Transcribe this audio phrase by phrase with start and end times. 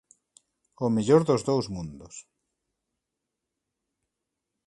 [0.85, 2.15] O mellor dos dous mundos.